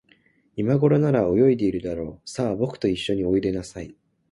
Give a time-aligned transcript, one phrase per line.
[0.55, 2.27] いまごろなら、泳いでいるだろう。
[2.27, 3.95] さあ、ぼくといっしょにおいでなさい。